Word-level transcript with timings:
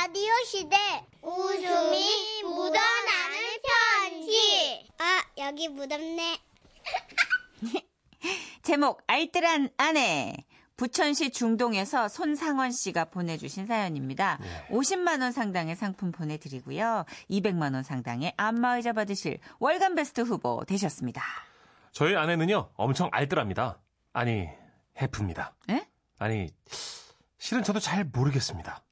라디오 0.00 0.32
시대 0.46 0.76
웃음이 1.22 2.42
묻어나는 2.44 3.36
편지. 3.66 4.88
아, 4.96 5.24
여기 5.38 5.66
묻었네. 5.68 6.38
제목 8.62 9.02
알뜰한 9.08 9.70
아내. 9.76 10.36
부천시 10.76 11.30
중동에서 11.30 12.06
손상원 12.06 12.70
씨가 12.70 13.06
보내주신 13.06 13.66
사연입니다. 13.66 14.38
50만 14.70 15.20
원 15.20 15.32
상당의 15.32 15.74
상품 15.74 16.12
보내드리고요. 16.12 17.04
200만 17.28 17.74
원 17.74 17.82
상당의 17.82 18.34
안마의자 18.36 18.92
받으실 18.92 19.40
월간 19.58 19.96
베스트 19.96 20.20
후보 20.20 20.64
되셨습니다. 20.64 21.20
저희 21.90 22.14
아내는요, 22.14 22.70
엄청 22.76 23.08
알뜰합니다. 23.10 23.80
아니, 24.12 24.46
해프입니다. 25.02 25.56
에? 25.70 25.88
아니, 26.20 26.50
실은 27.38 27.62
저도 27.62 27.78
잘 27.78 28.04
모르겠습니다. 28.04 28.82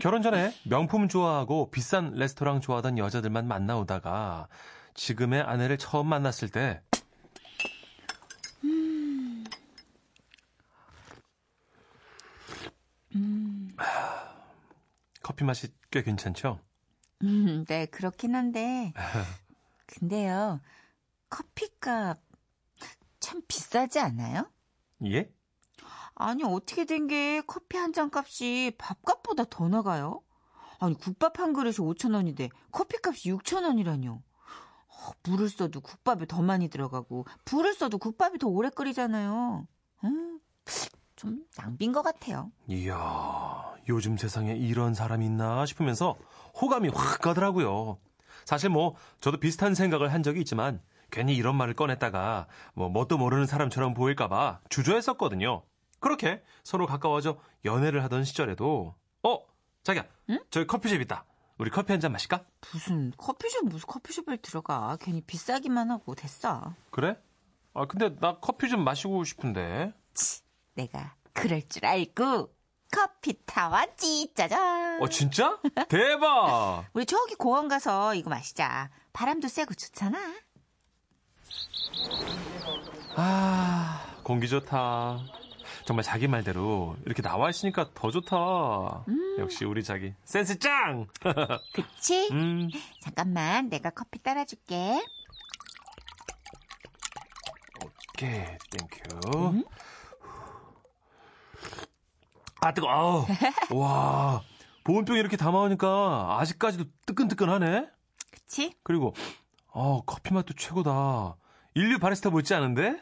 결혼 0.00 0.22
전에 0.22 0.52
명품 0.64 1.08
좋아하고 1.08 1.70
비싼 1.70 2.12
레스토랑 2.12 2.60
좋아하던 2.60 2.98
여자들만 2.98 3.46
만나오다가 3.46 4.48
지금의 4.94 5.42
아내를 5.42 5.78
처음 5.78 6.08
만났을 6.08 6.48
때 6.48 6.82
하, 13.76 14.34
커피 15.22 15.44
맛이 15.44 15.68
꽤 15.90 16.02
괜찮죠? 16.02 16.60
음, 17.22 17.64
네, 17.66 17.86
그렇긴 17.86 18.34
한데. 18.34 18.92
근데요, 19.86 20.60
커피값 21.30 22.20
참 23.20 23.42
비싸지 23.46 24.00
않아요? 24.00 24.50
예? 25.06 25.30
아니, 26.14 26.44
어떻게 26.44 26.84
된 26.84 27.06
게 27.08 27.42
커피 27.46 27.76
한 27.78 27.92
잔 27.92 28.10
값이 28.12 28.72
밥값보다 28.78 29.44
더 29.50 29.68
나가요? 29.68 30.20
아니, 30.78 30.94
국밥 30.94 31.38
한 31.40 31.52
그릇이 31.52 31.76
5천원인데 31.76 32.50
커피값이 32.70 33.30
6천원이라뇨. 33.32 34.20
물을 35.24 35.48
써도 35.48 35.80
국밥에 35.80 36.26
더 36.26 36.42
많이 36.42 36.68
들어가고, 36.68 37.26
불을 37.44 37.74
써도 37.74 37.98
국밥이 37.98 38.38
더 38.38 38.48
오래 38.48 38.70
끓이잖아요. 38.70 39.66
음, 40.04 40.40
좀 41.16 41.44
낭비인 41.56 41.92
것 41.92 42.02
같아요. 42.02 42.52
이야, 42.68 43.74
요즘 43.88 44.16
세상에 44.16 44.54
이런 44.54 44.94
사람이 44.94 45.24
있나 45.26 45.66
싶으면서 45.66 46.16
호감이 46.60 46.88
확 46.94 47.20
가더라고요. 47.20 47.98
사실 48.44 48.70
뭐, 48.70 48.94
저도 49.20 49.38
비슷한 49.38 49.74
생각을 49.74 50.12
한 50.12 50.22
적이 50.22 50.40
있지만, 50.40 50.80
괜히 51.10 51.34
이런 51.36 51.56
말을 51.56 51.74
꺼냈다가, 51.74 52.46
뭐, 52.74 52.88
뭣도 52.88 53.18
모르는 53.18 53.46
사람처럼 53.46 53.94
보일까봐 53.94 54.60
주저했었거든요. 54.68 55.62
그렇게 56.02 56.42
서로 56.64 56.86
가까워져 56.86 57.38
연애를 57.64 58.02
하던 58.04 58.24
시절에도, 58.24 58.94
어, 59.22 59.38
자기야, 59.84 60.04
저기 60.50 60.66
커피숍 60.66 61.00
있다. 61.00 61.24
우리 61.58 61.70
커피 61.70 61.92
한 61.92 62.00
잔 62.00 62.10
마실까? 62.12 62.44
무슨 62.72 63.12
커피숍, 63.16 63.64
무슨 63.66 63.86
커피숍을 63.86 64.38
들어가. 64.38 64.96
괜히 65.00 65.20
비싸기만 65.22 65.90
하고 65.90 66.14
됐어. 66.14 66.74
그래? 66.90 67.16
아, 67.72 67.86
근데 67.86 68.14
나 68.18 68.38
커피 68.40 68.68
좀 68.68 68.82
마시고 68.84 69.22
싶은데. 69.24 69.94
치, 70.12 70.42
내가 70.74 71.14
그럴 71.32 71.62
줄 71.68 71.86
알고 71.86 72.52
커피 72.90 73.34
타왔지, 73.46 74.34
짜잔. 74.34 75.00
어, 75.00 75.08
진짜? 75.08 75.58
대박! 75.88 76.84
우리 76.94 77.06
저기 77.06 77.36
공원 77.36 77.68
가서 77.68 78.14
이거 78.14 78.28
마시자. 78.28 78.90
바람도 79.12 79.46
쐬고 79.48 79.74
좋잖아. 79.74 80.18
아, 83.16 84.16
공기 84.24 84.48
좋다. 84.48 85.18
정말 85.84 86.04
자기 86.04 86.28
말대로 86.28 86.96
이렇게 87.04 87.22
나와 87.22 87.50
있으니까 87.50 87.90
더 87.94 88.10
좋다. 88.10 89.04
역시 89.38 89.64
우리 89.64 89.82
자기 89.82 90.14
센스 90.24 90.58
짱. 90.58 91.06
그치? 91.74 92.28
음, 92.30 92.68
잠깐만, 93.00 93.68
내가 93.68 93.90
커피 93.90 94.22
따라줄게. 94.22 95.02
오케이, 97.84 98.44
Thank 98.70 99.22
you. 99.22 99.64
아 102.60 102.72
뜨거. 102.72 102.88
아우. 102.88 103.26
와, 103.74 104.42
보온병 104.84 105.16
이렇게 105.16 105.36
담아오니까 105.36 106.36
아직까지도 106.38 106.84
뜨끈뜨끈하네. 107.06 107.88
그치? 108.30 108.74
그리고 108.84 109.14
어 109.68 110.02
커피 110.04 110.32
맛도 110.32 110.54
최고다. 110.54 111.36
일류 111.74 111.98
바리스타 111.98 112.30
못지 112.30 112.54
않은데? 112.54 113.00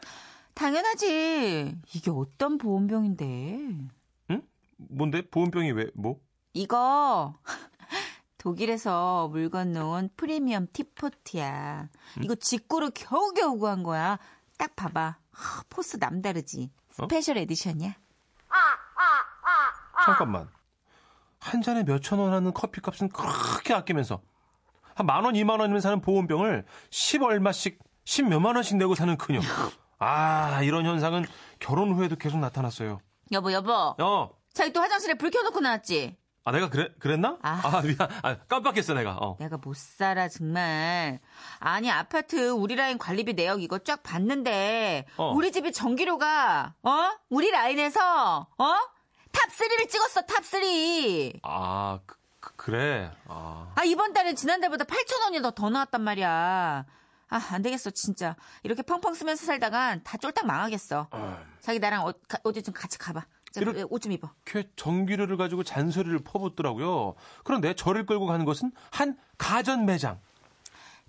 당연하지. 0.53 1.77
이게 1.93 2.11
어떤 2.11 2.57
보온병인데. 2.57 3.25
응? 4.31 4.41
뭔데? 4.77 5.21
보온병이 5.29 5.71
왜 5.71 5.87
뭐? 5.95 6.19
이거 6.53 7.33
독일에서 8.37 9.29
물 9.29 9.49
건너온 9.49 10.09
프리미엄 10.17 10.67
teapot이야. 10.73 11.89
이거 12.21 12.35
직구로 12.35 12.91
겨우겨우 12.91 13.57
구한 13.57 13.83
거야. 13.83 14.19
딱 14.57 14.75
봐봐. 14.75 15.17
하, 15.31 15.63
force 15.69 15.97
남다르지. 15.97 16.71
special 16.91 17.37
edition이야. 17.37 17.95
잠깐만. 20.05 20.49
한 21.39 21.61
잔에 21.61 21.83
몇천 21.83 22.19
원 22.19 22.33
하는 22.33 22.53
커피 22.53 22.81
값은 22.81 23.09
그렇게 23.09 23.73
아끼면서 23.73 24.21
한 24.95 25.05
만 25.05 25.23
원, 25.23 25.35
이만 25.35 25.59
원이면 25.59 25.79
사는 25.81 26.01
보온병을 26.01 26.65
10 26.89 27.23
얼마씩, 27.23 27.79
10 28.03 28.27
몇만 28.27 28.55
원씩 28.55 28.77
내고 28.77 28.93
사는 28.95 29.15
그녀. 29.17 29.39
아, 30.01 30.61
이런 30.63 30.85
현상은 30.85 31.25
결혼 31.59 31.93
후에도 31.93 32.15
계속 32.15 32.39
나타났어요. 32.39 32.99
여보, 33.31 33.53
여보. 33.53 33.71
어, 33.71 34.31
자기 34.51 34.73
또 34.73 34.81
화장실에 34.81 35.13
불 35.13 35.29
켜놓고 35.29 35.59
나왔지? 35.59 36.17
아, 36.43 36.51
내가 36.51 36.69
그래, 36.69 36.89
그랬나? 36.99 37.37
아. 37.43 37.61
아, 37.63 37.81
미안. 37.81 38.09
아, 38.23 38.35
깜빡했어, 38.47 38.95
내가. 38.95 39.15
어. 39.17 39.37
내가 39.39 39.57
못 39.57 39.77
살아, 39.77 40.27
정말. 40.27 41.19
아니, 41.59 41.91
아파트 41.91 42.49
우리 42.49 42.75
라인 42.75 42.97
관리비 42.97 43.33
내역 43.35 43.61
이거 43.61 43.77
쫙 43.77 44.01
봤는데, 44.01 45.05
어. 45.17 45.33
우리 45.35 45.51
집이 45.51 45.71
전기료가, 45.71 46.73
어? 46.81 47.11
우리 47.29 47.51
라인에서, 47.51 48.47
어? 48.57 48.65
top3를 49.31 49.87
찍었어, 49.87 50.21
top3. 50.21 51.39
아, 51.43 51.99
그, 52.07 52.15
그, 52.39 52.55
그래. 52.55 53.11
아. 53.27 53.71
아, 53.75 53.83
이번 53.83 54.13
달엔 54.13 54.35
지난달보다 54.35 54.85
8,000원이 54.85 55.43
더, 55.43 55.51
더 55.51 55.69
나왔단 55.69 56.01
말이야. 56.01 56.85
아, 57.31 57.41
안 57.51 57.61
되겠어, 57.61 57.89
진짜. 57.91 58.35
이렇게 58.61 58.81
펑펑 58.83 59.13
쓰면서 59.13 59.45
살다간 59.45 60.01
다 60.03 60.17
쫄딱 60.17 60.45
망하겠어. 60.45 61.07
자기 61.61 61.79
나랑 61.79 62.05
어, 62.05 62.13
가- 62.27 62.39
어디 62.43 62.61
좀 62.61 62.73
같이 62.73 62.97
가봐. 62.99 63.21
자, 63.51 63.61
이렇게- 63.61 63.83
옷좀 63.89 64.11
입어. 64.11 64.29
이렇게 64.45 64.69
전기료를 64.75 65.37
가지고 65.37 65.63
잔소리를 65.63 66.19
퍼붓더라고요. 66.23 67.15
그런데 67.45 67.73
저를 67.73 68.05
끌고 68.05 68.25
가는 68.25 68.45
것은 68.45 68.71
한 68.91 69.17
가전 69.37 69.85
매장. 69.85 70.19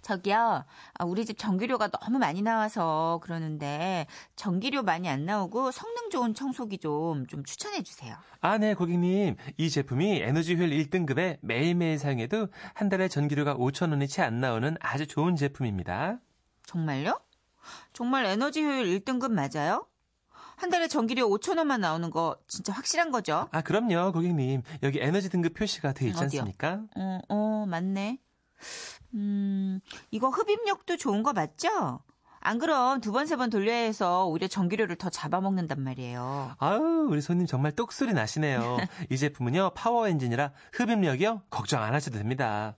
저기요, 0.02 0.64
아, 0.94 1.04
우리 1.04 1.24
집 1.24 1.38
전기료가 1.38 1.88
너무 1.88 2.18
많이 2.18 2.42
나와서 2.42 3.20
그러는데, 3.22 4.06
전기료 4.36 4.82
많이 4.82 5.08
안 5.08 5.24
나오고 5.24 5.70
성능 5.70 6.10
좋은 6.10 6.34
청소기 6.34 6.78
좀, 6.78 7.26
좀 7.28 7.44
추천해 7.44 7.82
주세요. 7.82 8.16
아, 8.40 8.58
네, 8.58 8.74
고객님. 8.74 9.36
이 9.56 9.70
제품이 9.70 10.20
에너지 10.22 10.56
효율 10.56 10.70
1등급에 10.70 11.38
매일매일 11.40 11.98
사용해도 11.98 12.48
한 12.74 12.88
달에 12.88 13.06
전기료가 13.08 13.54
5,000원이 13.56 14.08
채 14.10 14.22
안 14.22 14.40
나오는 14.40 14.76
아주 14.80 15.06
좋은 15.06 15.36
제품입니다. 15.36 16.18
정말요? 16.66 17.20
정말 17.92 18.26
에너지 18.26 18.62
효율 18.62 18.86
1등급 18.86 19.30
맞아요? 19.32 19.86
한 20.56 20.70
달에 20.70 20.86
전기료 20.88 21.28
5천 21.28 21.58
원만 21.58 21.80
나오는 21.80 22.10
거 22.10 22.36
진짜 22.48 22.72
확실한 22.72 23.10
거죠? 23.12 23.48
아, 23.52 23.62
그럼요, 23.62 24.12
고객님. 24.12 24.62
여기 24.82 24.98
에너지 25.00 25.28
등급 25.30 25.54
표시가 25.54 25.92
되어 25.92 26.08
있지 26.08 26.24
어디요? 26.24 26.40
않습니까? 26.42 26.82
어, 26.96 27.18
어, 27.28 27.66
맞네. 27.68 28.18
음, 29.14 29.80
이거 30.10 30.28
흡입력도 30.28 30.96
좋은 30.96 31.22
거 31.22 31.32
맞죠? 31.32 32.00
안 32.44 32.58
그럼 32.58 33.00
두 33.00 33.12
번, 33.12 33.26
세 33.26 33.36
번 33.36 33.50
돌려야 33.50 33.76
해서 33.76 34.26
오히려 34.26 34.48
전기료를 34.48 34.96
더 34.96 35.10
잡아먹는단 35.10 35.80
말이에요. 35.80 36.56
아우, 36.58 37.06
우리 37.08 37.20
손님 37.20 37.46
정말 37.46 37.72
똑소리 37.72 38.12
나시네요. 38.14 38.78
이 39.10 39.16
제품은요, 39.16 39.70
파워 39.74 40.08
엔진이라 40.08 40.52
흡입력이요, 40.72 41.42
걱정 41.50 41.82
안 41.82 41.94
하셔도 41.94 42.18
됩니다. 42.18 42.76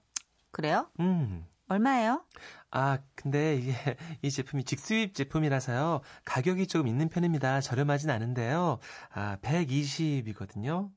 그래요? 0.51 0.89
음. 1.01 1.47
얼마예요? 1.69 2.25
아, 2.71 2.99
근데 3.15 3.57
이게, 3.57 3.75
이 4.21 4.31
제품이 4.31 4.65
직수입 4.65 5.15
제품이라서요, 5.15 6.03
가격이 6.27 6.67
조금 6.67 6.87
있는 6.89 7.09
편입니다. 7.09 7.63
저렴하진 7.63 8.11
않은데요. 8.11 8.79
아, 9.15 9.39
120이거든요. 9.41 10.91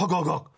허거걱! 0.00 0.52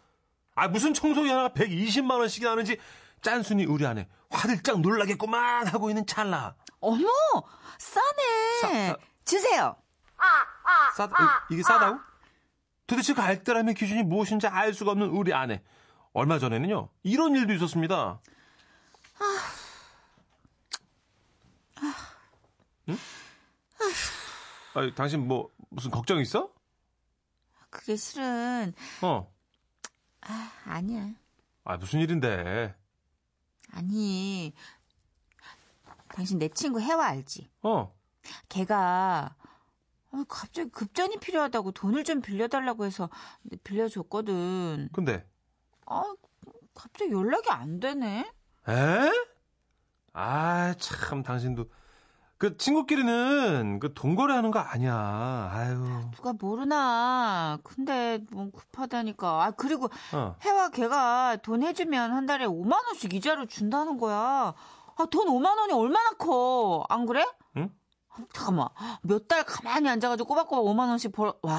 아, 0.56 0.66
무슨 0.66 0.92
청소기 0.92 1.28
하나가 1.28 1.50
120만 1.50 2.18
원씩이 2.18 2.44
나는지, 2.44 2.78
짠순이 3.22 3.64
우리 3.66 3.86
안에 3.86 4.08
화들짝 4.30 4.80
놀라겠구만! 4.80 5.66
하고 5.66 5.90
있는 5.90 6.06
찰나. 6.06 6.54
어머! 6.80 7.06
싸네! 7.78 8.60
싸- 8.60 8.68
싸- 8.92 8.96
주세요! 9.24 9.76
싸다, 10.96 11.46
이- 11.50 11.54
이게 11.54 11.62
싸다고? 11.62 11.98
도대체 12.86 13.14
그 13.14 13.20
알뜰함의 13.20 13.74
기준이 13.74 14.02
무엇인지 14.02 14.46
알 14.46 14.72
수가 14.74 14.92
없는 14.92 15.08
우리 15.08 15.32
아내. 15.34 15.62
얼마 16.14 16.38
전에는요, 16.38 16.88
이런 17.02 17.34
일도 17.36 17.52
있었습니다. 17.54 18.20
응? 22.88 22.96
아, 24.74 24.90
당신 24.94 25.26
뭐, 25.28 25.50
무슨 25.70 25.90
걱정 25.90 26.18
있어? 26.20 26.50
그게 27.70 27.96
실은, 27.96 28.72
어. 29.02 29.30
아니야. 30.64 31.08
아, 31.64 31.76
무슨 31.76 32.00
일인데? 32.00 32.74
아니. 33.72 34.52
당신 36.14 36.38
내 36.38 36.48
친구 36.48 36.80
해와 36.80 37.06
알지? 37.06 37.48
어. 37.62 37.94
걔가 38.48 39.34
아, 40.10 40.24
갑자기 40.28 40.70
급전이 40.70 41.18
필요하다고 41.18 41.72
돈을 41.72 42.04
좀 42.04 42.20
빌려달라고 42.20 42.84
해서 42.84 43.10
빌려줬거든. 43.64 44.88
근데 44.92 45.26
아, 45.86 46.02
갑자기 46.74 47.12
연락이 47.12 47.50
안 47.50 47.78
되네. 47.80 48.30
에? 48.68 49.10
아, 50.12 50.74
참 50.78 51.22
당신도 51.22 51.70
그 52.38 52.56
친구끼리는 52.56 53.80
그 53.80 53.92
돈거래 53.94 54.32
하는 54.34 54.52
거 54.52 54.60
아니야. 54.60 55.50
아유. 55.52 56.08
누가 56.14 56.32
모르나. 56.32 57.58
근데 57.64 58.20
뭐 58.30 58.50
급하다니까. 58.52 59.44
아, 59.44 59.50
그리고 59.50 59.88
어. 60.14 60.36
해와 60.42 60.68
걔가 60.68 61.38
돈 61.42 61.64
해주면 61.64 62.12
한 62.12 62.26
달에 62.26 62.46
5만 62.46 62.72
원씩 62.86 63.12
이자로 63.14 63.46
준다는 63.46 63.98
거야. 63.98 64.54
아, 64.96 65.06
돈 65.10 65.26
5만 65.26 65.58
원이 65.58 65.72
얼마나 65.72 66.10
커. 66.12 66.84
안 66.88 67.06
그래? 67.06 67.26
응? 67.56 67.70
아, 68.10 68.16
잠깐만. 68.32 68.68
몇 69.02 69.26
달 69.26 69.42
가만히 69.44 69.88
앉아가지고 69.88 70.28
꼬박꼬박 70.28 70.64
5만 70.64 70.88
원씩 70.90 71.10
벌, 71.12 71.32
와. 71.42 71.58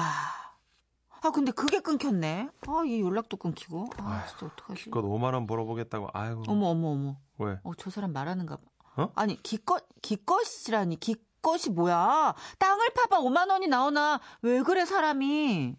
아, 1.22 1.30
근데 1.30 1.52
그게 1.52 1.80
끊겼네. 1.80 2.48
아, 2.68 2.82
얘 2.86 3.00
연락도 3.00 3.36
끊기고. 3.36 3.90
아, 3.98 4.24
진짜 4.26 4.46
어떡하지? 4.46 4.84
기껏 4.84 5.02
5만 5.02 5.34
원 5.34 5.46
벌어보겠다고. 5.46 6.08
아이고. 6.14 6.44
어머, 6.48 6.68
어머, 6.68 6.88
어머. 6.92 7.16
왜? 7.36 7.58
어, 7.64 7.72
저 7.76 7.90
사람 7.90 8.14
말하는가 8.14 8.56
봐. 8.56 8.62
어? 9.00 9.12
아니, 9.14 9.42
기껏, 9.42 9.86
기껏이라니, 10.02 10.98
기껏이 11.00 11.70
뭐야? 11.70 12.34
땅을 12.58 12.90
파봐 12.94 13.20
5만 13.20 13.50
원이 13.50 13.68
나오나? 13.68 14.20
왜 14.42 14.62
그래, 14.62 14.84
사람이? 14.84 15.76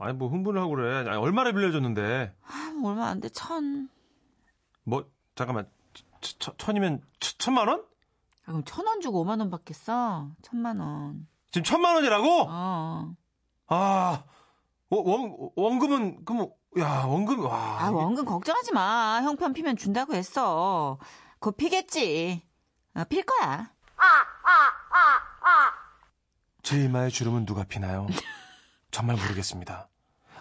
아니 0.00 0.12
뭐 0.12 0.28
흥분을 0.28 0.60
하고 0.60 0.70
그래. 0.76 0.98
아니, 1.08 1.16
얼마나 1.16 1.50
빌려줬는데? 1.52 2.34
아, 2.46 2.72
뭐 2.80 2.90
얼마 2.90 3.06
안 3.08 3.20
돼, 3.20 3.28
천. 3.30 3.88
뭐 4.84 5.04
잠깐만. 5.34 5.68
천, 6.20 6.38
천, 6.38 6.54
천이면 6.58 7.00
천, 7.20 7.34
천만 7.38 7.68
원? 7.68 7.80
아, 7.80 8.46
그럼 8.46 8.62
천 8.64 8.86
원 8.86 9.00
주고 9.00 9.24
5만 9.24 9.40
원 9.40 9.50
받겠어? 9.50 10.28
천만 10.42 10.78
원. 10.80 11.26
지금 11.50 11.64
천만 11.64 11.94
원이라고? 11.96 12.46
어. 12.48 13.14
아, 13.68 14.24
원, 14.90 15.06
원, 15.06 15.50
원금은, 15.56 16.24
그럼, 16.24 16.50
야, 16.78 17.04
원금, 17.04 17.44
와. 17.44 17.84
아, 17.84 17.90
원금 17.90 18.24
걱정하지 18.24 18.72
마. 18.72 19.20
형편 19.22 19.52
피면 19.52 19.76
준다고 19.76 20.14
했어. 20.14 20.98
곧 21.40 21.56
피겠지. 21.56 22.42
아, 22.98 23.04
필 23.04 23.22
거야. 23.24 23.70
제 26.64 26.82
이마의 26.82 27.12
주름은 27.12 27.46
누가 27.46 27.62
피나요? 27.62 28.08
정말 28.90 29.16
모르겠습니다. 29.16 29.88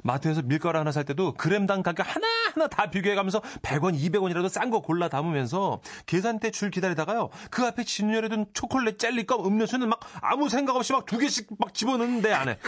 마트에서 0.03 0.41
밀가루 0.41 0.79
하나 0.79 0.91
살 0.91 1.05
때도 1.05 1.33
그램당 1.33 1.83
가격 1.83 2.07
하나하나 2.07 2.67
다 2.67 2.89
비교해가면서 2.89 3.41
100원, 3.61 3.95
200원이라도 3.99 4.49
싼 4.49 4.71
거 4.71 4.81
골라 4.81 5.07
담으면서 5.07 5.81
계산대 6.07 6.49
줄 6.49 6.71
기다리다가요. 6.71 7.29
그 7.51 7.63
앞에 7.63 7.83
진열해둔 7.83 8.47
초콜릿, 8.53 8.97
젤리껌, 8.97 9.45
음료수는 9.45 9.87
막 9.87 9.99
아무 10.21 10.49
생각 10.49 10.75
없이 10.75 10.93
막 10.93 11.05
두 11.05 11.19
개씩 11.19 11.47
막 11.59 11.73
집어넣는데 11.75 12.33
안에. 12.33 12.59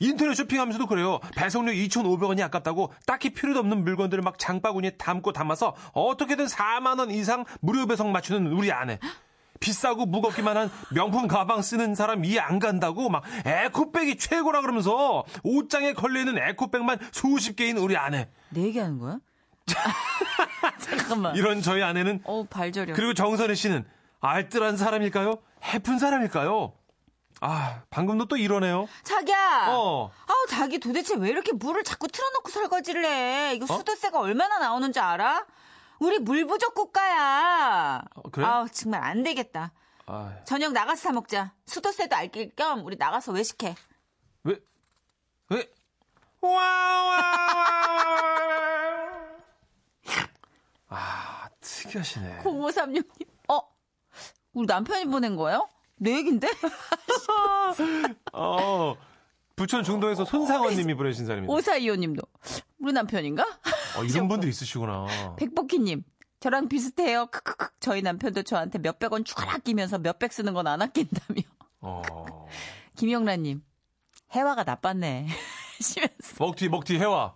인터넷 0.00 0.34
쇼핑하면서도 0.34 0.86
그래요. 0.86 1.18
배송료 1.36 1.72
2,500원이 1.72 2.40
아깝다고 2.42 2.92
딱히 3.06 3.30
필요도 3.30 3.60
없는 3.60 3.84
물건들을 3.84 4.22
막 4.22 4.38
장바구니에 4.38 4.90
담고 4.90 5.32
담아서 5.32 5.74
어떻게든 5.92 6.46
4만 6.46 6.98
원 7.00 7.10
이상 7.10 7.44
무료 7.60 7.86
배송 7.86 8.12
맞추는 8.12 8.52
우리 8.52 8.70
아내. 8.72 8.98
비싸고 9.60 10.06
무겁기만 10.06 10.56
한 10.56 10.70
명품 10.92 11.26
가방 11.26 11.62
쓰는 11.62 11.96
사람 11.96 12.24
이해 12.24 12.38
안 12.38 12.60
간다고 12.60 13.08
막 13.08 13.24
에코백이 13.44 14.16
최고라 14.16 14.60
그러면서 14.60 15.24
옷장에 15.42 15.94
걸려있는 15.94 16.38
에코백만 16.38 16.98
수십 17.10 17.56
개인 17.56 17.76
우리 17.76 17.96
아내. 17.96 18.28
내 18.50 18.62
얘기하는 18.62 18.98
거야? 18.98 19.18
잠깐만. 20.78 21.34
이런 21.34 21.60
저희 21.60 21.82
아내는 21.82 22.20
어, 22.24 22.44
발저려. 22.48 22.94
그리고 22.94 23.14
정선혜 23.14 23.54
씨는 23.56 23.84
알뜰한 24.20 24.76
사람일까요? 24.76 25.38
해픈 25.64 25.98
사람일까요? 25.98 26.72
아, 27.40 27.82
방금도 27.90 28.26
또 28.26 28.36
이러네요. 28.36 28.88
자기야. 29.04 29.66
어. 29.70 30.10
아우, 30.26 30.46
자기 30.48 30.78
도대체 30.78 31.14
왜 31.16 31.28
이렇게 31.30 31.52
물을 31.52 31.84
자꾸 31.84 32.08
틀어놓고 32.08 32.50
설거지를 32.50 33.04
해? 33.04 33.54
이거 33.54 33.66
수도세가 33.66 34.18
얼마나 34.20 34.58
나오는지 34.58 34.98
알아? 34.98 35.46
우리 36.00 36.18
물 36.18 36.46
부족 36.46 36.74
국가야. 36.74 38.02
어, 38.14 38.22
그래? 38.30 38.44
아우, 38.44 38.68
정말 38.68 39.02
안 39.02 39.22
되겠다. 39.22 39.72
아, 40.06 40.34
저녁 40.44 40.72
나가서 40.72 41.00
사 41.00 41.12
먹자. 41.12 41.52
수도세도 41.66 42.16
아낄 42.16 42.54
겸 42.56 42.84
우리 42.84 42.96
나가서 42.96 43.32
외식해. 43.32 43.74
왜? 44.44 44.56
왜? 45.50 45.70
와와와. 46.40 47.22
아, 50.88 51.48
특이하시네. 51.60 52.38
0536님. 52.44 53.26
어? 53.50 53.60
우리 54.54 54.66
남편이 54.66 55.04
보낸 55.06 55.36
거예요? 55.36 55.68
내 55.98 56.16
얘긴데? 56.16 56.48
어, 58.32 58.96
부천 59.56 59.82
중동에서 59.84 60.24
손상원 60.24 60.74
님이 60.76 60.94
보내신 60.94 61.26
사람입니다. 61.26 61.52
5425님도. 61.54 62.26
우리 62.78 62.92
남편인가? 62.92 63.42
어, 63.98 64.04
이런 64.04 64.28
분들 64.28 64.48
있으시구나. 64.48 65.06
백복희 65.36 65.78
님. 65.80 66.02
저랑 66.40 66.68
비슷해요. 66.68 67.26
크크크. 67.26 67.70
저희 67.80 68.00
남편도 68.02 68.44
저한테 68.44 68.78
몇백 68.78 69.12
원 69.12 69.24
추가 69.24 69.52
아끼면서 69.54 69.98
몇백 69.98 70.32
쓰는 70.32 70.54
건 70.54 70.66
안 70.68 70.80
아낀다며. 70.82 71.40
어. 71.80 72.02
김영란 72.96 73.42
님. 73.42 73.62
해화가 74.32 74.62
나빴네. 74.64 75.26
시면서. 75.80 76.36
먹튀, 76.38 76.68
먹튀 76.68 76.96
해와. 76.98 77.34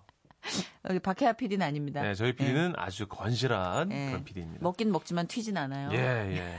여기 0.90 0.98
박혜아 0.98 1.34
PD는 1.34 1.64
아닙니다. 1.64 2.02
네, 2.02 2.14
저희 2.14 2.32
PD는 2.34 2.72
아주 2.76 3.06
건실한 3.06 3.92
예. 3.92 4.06
그런 4.08 4.24
PD입니다. 4.24 4.58
먹긴 4.62 4.90
먹지만 4.90 5.28
튀진 5.28 5.56
않아요. 5.56 5.90
예, 5.92 5.96
예. 6.36 6.56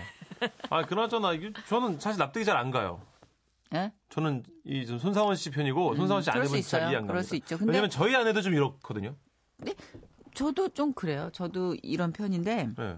아, 0.70 0.86
그나저나, 0.86 1.32
저는 1.68 2.00
사실 2.00 2.20
납득이 2.20 2.46
잘 2.46 2.58
안 2.58 2.72
가요. 2.72 3.02
예? 3.74 3.92
저는 4.10 4.44
이좀 4.66 5.00
손상원 5.00 5.36
씨 5.36 5.50
편이고, 5.50 5.96
손상원 5.96 6.22
씨 6.22 6.30
음, 6.30 6.34
그럴 6.34 6.46
수 6.48 6.54
아내분 6.54 6.70
잘. 6.70 6.80
이해 6.82 6.88
안 6.90 6.94
갑니다. 6.94 7.12
그럴 7.14 7.24
수 7.24 7.36
있죠. 7.38 7.58
근데- 7.58 7.72
왜냐면 7.72 7.90
저희 7.90 8.16
아내도 8.16 8.42
좀 8.42 8.54
이렇거든요. 8.54 9.16
저도 10.36 10.70
좀 10.70 10.94
그래요. 10.94 11.30
저도 11.34 11.76
이런 11.84 12.12
편인데 12.12 12.70
네. 12.78 12.98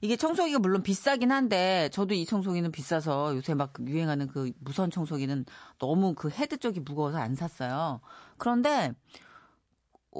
이게 0.00 0.16
청소기가 0.16 0.58
물론 0.60 0.82
비싸긴 0.82 1.30
한데 1.32 1.88
저도 1.92 2.14
이 2.14 2.24
청소기는 2.24 2.70
비싸서 2.72 3.34
요새 3.36 3.54
막 3.54 3.72
유행하는 3.86 4.28
그 4.28 4.50
무선 4.60 4.90
청소기는 4.90 5.44
너무 5.78 6.14
그 6.14 6.30
헤드 6.30 6.56
쪽이 6.58 6.80
무거워서 6.80 7.18
안 7.18 7.34
샀어요. 7.34 8.00
그런데 8.38 8.92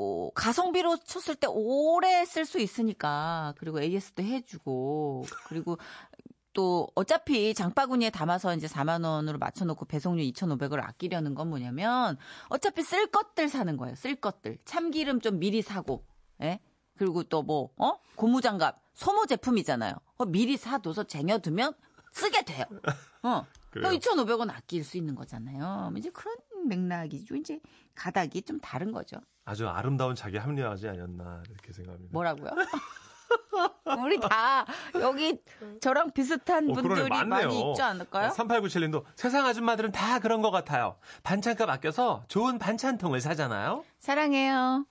어, 0.01 0.31
가성비로 0.33 0.99
쳤을 0.99 1.35
때 1.35 1.49
오래 1.51 2.25
쓸 2.25 2.45
수 2.45 2.61
있으니까 2.61 3.53
그리고 3.59 3.81
AS도 3.83 4.23
해주고 4.23 5.25
그리고 5.49 5.77
또 6.53 6.89
어차피 6.95 7.53
장바구니에 7.53 8.11
담아서 8.11 8.55
이제 8.55 8.69
4만 8.69 9.05
원으로 9.05 9.39
맞춰놓고 9.39 9.87
배송료 9.87 10.23
2,500을 10.23 10.81
아끼려는 10.85 11.35
건 11.35 11.49
뭐냐면 11.51 12.17
어차피 12.49 12.83
쓸 12.83 13.09
것들 13.09 13.49
사는 13.49 13.77
거예요. 13.77 13.97
쓸 13.97 14.15
것들 14.15 14.59
참기름 14.65 15.21
좀 15.21 15.41
미리 15.41 15.63
사고, 15.63 16.05
예? 16.43 16.61
그리고 16.97 17.25
또 17.25 17.43
뭐, 17.43 17.71
어? 17.77 17.95
고무장갑, 18.15 18.81
소모 18.95 19.27
제품이잖아요. 19.27 19.95
어, 20.17 20.25
미리 20.27 20.57
사둬서 20.57 21.05
쟁여두면 21.05 21.75
쓰게 22.13 22.43
돼요. 22.45 22.65
어. 23.23 23.47
또 23.75 23.91
2,500원 23.91 24.51
아낄 24.51 24.83
수 24.83 24.97
있는 24.97 25.15
거잖아요. 25.15 25.93
이제 25.97 26.11
그런 26.11 26.37
맥락이죠. 26.69 27.37
이제 27.37 27.61
가닥이 27.95 28.43
좀 28.43 28.61
다른 28.61 28.93
거죠. 28.93 29.17
아주 29.45 29.67
아름다운 29.69 30.15
자기 30.15 30.37
합리화하지 30.37 30.89
않았나, 30.89 31.43
이렇게 31.49 31.73
생각합니다. 31.73 32.13
뭐라고요? 32.13 32.51
우리 34.03 34.19
다 34.21 34.65
여기 35.01 35.39
저랑 35.81 36.13
비슷한 36.13 36.71
어, 36.71 36.75
그러네, 36.75 37.03
분들이 37.03 37.09
많네요. 37.09 37.49
많이 37.49 37.71
있지 37.71 37.83
않을까요? 37.83 38.31
3897님도 38.31 39.05
세상 39.17 39.47
아줌마들은 39.47 39.93
다 39.93 40.19
그런 40.19 40.41
것 40.43 40.51
같아요. 40.51 40.97
반찬값 41.23 41.69
아껴서 41.69 42.25
좋은 42.29 42.59
반찬통을 42.59 43.21
사잖아요. 43.21 43.85
사랑해요. 43.99 44.87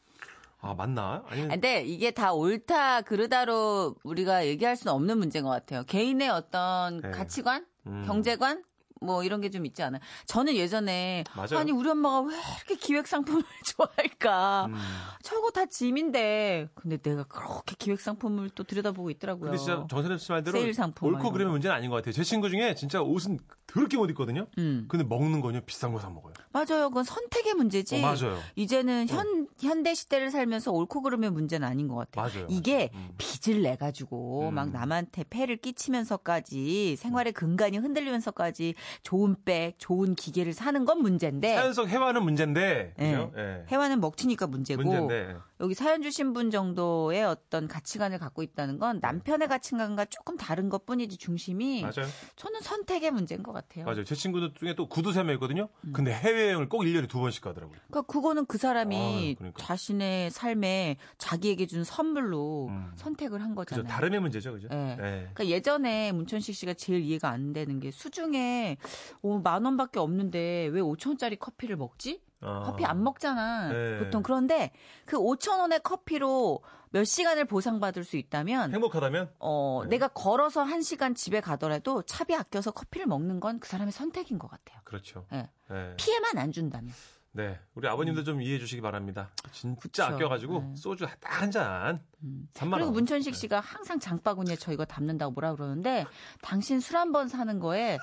아, 0.60 0.74
맞나? 0.74 1.24
아니, 1.30 1.48
근데 1.48 1.84
이게 1.84 2.12
다 2.12 2.34
옳다 2.34 3.02
그르다로 3.02 3.96
우리가 4.04 4.46
얘기할 4.48 4.76
수는 4.76 4.92
없는 4.94 5.18
문제인 5.20 5.46
것 5.46 5.52
같아요. 5.52 5.84
개인의 5.84 6.30
어떤 6.30 7.00
네. 7.02 7.12
가치관, 7.12 7.66
음. 7.86 8.04
경제관 8.08 8.64
뭐 9.02 9.24
이런 9.24 9.42
게 9.42 9.48
좀 9.50 9.66
있지 9.66 9.82
않아요. 9.82 10.02
저는 10.26 10.56
예전에 10.56 11.24
맞아요. 11.36 11.58
아니 11.60 11.72
우리 11.72 11.90
엄마가 11.90 12.20
왜 12.22 12.36
이렇게 12.36 12.76
기획 12.76 13.08
상품을 13.08 13.44
좋아할까? 13.66 14.66
음. 14.66 14.76
저거 15.24 15.52
다 15.52 15.66
짐인데 15.66 16.68
근데 16.76 16.98
내가 16.98 17.24
그렇게 17.24 17.76
기획 17.80 18.02
상품을 18.02 18.50
또 18.52 18.64
들여다보고 18.64 19.10
있더라고요. 19.12 19.52
근데 19.52 19.58
진짜 19.58 19.86
정선혜 19.90 20.18
씨 20.18 20.32
말대로 20.32 20.58
세일 20.60 20.74
상품 20.74 21.08
옳고 21.14 21.32
그름의 21.32 21.46
거. 21.48 21.52
문제는 21.54 21.76
아닌 21.76 21.90
것 21.90 21.98
같아요. 21.98 22.12
제 22.12 22.24
친구 22.24 22.50
중에 22.50 22.76
진짜 22.76 23.02
옷은 23.02 23.40
더럽게 23.68 23.98
못 23.98 24.10
입거든요. 24.10 24.48
음. 24.58 24.86
근데 24.90 25.04
먹는 25.06 25.42
거요 25.42 25.60
비싼 25.62 25.92
거 25.94 26.00
사 26.00 26.10
먹어요. 26.10 26.34
맞아요. 26.52 26.90
그건 26.90 27.04
선택의 27.04 27.54
문제지. 27.54 27.98
어, 27.98 28.02
맞아요. 28.02 28.38
이제는 28.56 29.08
현 29.10 29.48
현대 29.60 29.94
시대를 29.94 30.30
살면서 30.32 30.72
옳고 30.72 31.02
그름의 31.02 31.32
문제는 31.32 31.68
아닌 31.68 31.88
것 31.88 31.96
같아요. 31.96 32.30
맞아요. 32.34 32.48
이게. 32.50 32.90
음. 32.94 33.10
빚을 33.18 33.62
내 33.62 33.76
가지고 33.76 34.50
음. 34.50 34.56
막 34.56 34.70
남한테 34.72 35.24
폐를 35.30 35.58
끼치면서까지 35.58 36.96
생활의 36.98 37.34
근간이 37.34 37.78
흔들리면서까지 37.78 38.76
좋은 39.04 39.36
백, 39.46 39.76
좋은 39.78 40.16
기계를 40.16 40.54
사는 40.54 40.84
건 40.86 41.02
문제인데 41.02 41.56
사연 41.56 41.74
속 41.74 41.88
해와는 41.88 42.24
문제인데, 42.24 42.94
예. 43.00 43.12
그죠? 43.12 43.32
예. 43.38 43.66
해와는 43.70 44.00
먹튀니까 44.02 44.48
문제고 44.48 44.84
문제인데. 44.84 45.36
여기 45.60 45.74
사연 45.74 46.04
주신 46.04 46.34
분 46.34 46.52
정도의 46.52 47.24
어떤 47.26 47.68
가치관을 47.68 48.20
갖고 48.20 48.44
있다는 48.44 48.78
건 48.78 49.00
남편의 49.02 49.48
가치관과 49.48 50.06
조금 50.06 50.38
다른 50.38 50.70
것 50.70 50.86
뿐이지 50.86 51.18
중심이 51.18 51.82
맞아요. 51.82 52.08
저는 52.36 52.62
선택의 52.62 53.10
문제인 53.12 53.42
것 53.42 53.54
같아요. 53.54 53.86
맞아요. 53.86 54.04
제 54.04 54.14
친구들 54.14 54.54
중에 54.54 54.76
또 54.76 54.88
구두 54.88 55.12
세명 55.12 55.34
있거든요. 55.36 55.70
음. 55.82 55.94
근데 55.94 56.14
해외여행을 56.14 56.70
꼭 56.70 56.82
1년에 56.82 57.10
두 57.10 57.20
번씩 57.20 57.42
가더라고요. 57.44 57.76
그러니까 57.90 58.02
그거는 58.12 58.46
그 58.46 58.60
사람이 58.60 58.96
아유, 58.96 59.36
그러니까. 59.36 59.64
자신의 59.64 60.30
삶에 60.30 60.98
자기에게 61.18 61.66
준 61.66 61.84
선물로 61.84 62.68
음. 62.70 62.92
선택을 62.96 63.42
한 63.42 63.56
그죠. 63.56 63.56
거잖아요. 63.56 63.88
다름의 63.88 64.20
문제죠. 64.20 64.54
그죠? 64.54 64.68
예. 64.72 64.78
예. 64.92 64.96
그러니까 65.34 65.48
예전에 65.48 66.12
문천식 66.12 66.54
씨가 66.54 66.76
제일 66.76 67.02
이해가 67.02 67.30
안 67.30 67.54
되는 67.54 67.80
게 67.80 67.90
수중에 67.90 68.77
어, 69.24 69.40
만 69.44 69.66
원밖에 69.66 70.00
없는데 70.00 70.68
왜 70.72 70.82
5천 70.82 71.08
원짜리 71.10 71.36
커피를 71.38 71.76
먹지? 71.78 72.22
아. 72.42 72.64
커피 72.66 72.86
안 72.86 73.04
먹잖아. 73.04 73.70
네. 73.70 73.98
보통 74.00 74.22
그런데 74.24 74.72
그 75.06 75.18
5천 75.18 75.60
원의 75.60 75.80
커피로 75.82 76.62
몇 76.92 77.04
시간을 77.04 77.46
보상받을 77.46 78.04
수 78.04 78.16
있다면 78.16 78.74
행복하다면? 78.74 79.32
어, 79.40 79.82
네. 79.84 79.90
내가 79.90 80.08
걸어서 80.10 80.62
한 80.64 80.82
시간 80.82 81.16
집에 81.16 81.42
가더라도 81.42 82.04
차비 82.04 82.36
아껴서 82.36 82.72
커피를 82.72 83.08
먹는 83.08 83.40
건 83.40 83.60
그 83.60 83.68
사람의 83.68 83.92
선택인 83.92 84.38
것 84.40 84.50
같아요. 84.50 84.80
그렇죠. 84.84 85.26
예. 85.34 85.50
예. 85.72 85.94
피해만 85.98 86.38
안 86.38 86.52
준다면. 86.52 86.94
네. 87.38 87.60
우리 87.76 87.88
아버님도 87.88 88.24
좀 88.24 88.42
이해해 88.42 88.58
주시기 88.58 88.82
바랍니다. 88.82 89.30
진짜 89.52 89.78
그쵸. 89.80 90.04
아껴가지고 90.06 90.60
네. 90.60 90.76
소주 90.76 91.06
딱 91.22 91.38
한 91.42 91.52
잔. 91.52 92.02
음. 92.24 92.50
3만 92.56 92.72
그리고 92.72 92.86
원. 92.86 92.94
문천식 92.94 93.36
씨가 93.36 93.60
항상 93.60 94.00
장바구니에 94.00 94.56
저 94.56 94.72
이거 94.74 94.86
담는다고 94.86 95.34
뭐라 95.34 95.54
그러는데 95.54 96.06
당신 96.42 96.80
술 96.80 96.96
한 96.98 97.12
번 97.12 97.28
사는 97.28 97.60
거에 97.60 98.00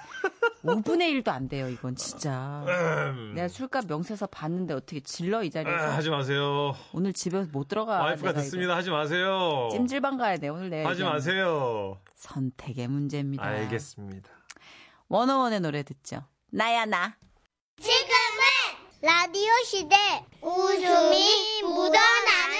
5분의 0.62 1.20
1도 1.24 1.28
안 1.30 1.48
돼요. 1.48 1.68
이건 1.68 1.96
진짜. 1.96 2.64
음. 2.68 3.32
내가 3.34 3.48
술값 3.48 3.86
명세서 3.88 4.28
봤는데 4.28 4.72
어떻게 4.74 5.00
질러 5.00 5.42
이 5.42 5.50
자리에서 5.50 5.84
아, 5.84 5.96
하지 5.96 6.10
마세요. 6.10 6.76
오늘 6.92 7.12
집에 7.12 7.42
못 7.50 7.66
들어가. 7.66 7.98
와이프가 8.04 8.34
듣습니다. 8.34 8.76
하지 8.76 8.90
마세요. 8.90 9.68
찜질방 9.72 10.16
가야 10.16 10.36
돼 10.36 10.48
오늘 10.48 10.70
내가 10.70 10.90
하지 10.90 11.02
마세요. 11.02 11.98
선택의 12.14 12.86
문제입니다. 12.86 13.42
알겠습니다. 13.42 14.30
원어원의 15.08 15.58
노래 15.60 15.82
듣죠. 15.82 16.22
나야 16.50 16.84
나. 16.86 17.16
라디오 19.04 19.50
시대 19.66 19.94
웃음이 20.40 21.60
묻어나는 21.62 22.58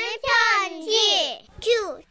편지 0.60 1.46
큐 1.62 2.02